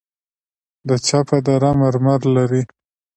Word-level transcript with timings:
د 0.87 0.89
چپه 1.07 1.37
دره 1.47 1.71
مرمر 1.81 2.21
لري 2.35 2.63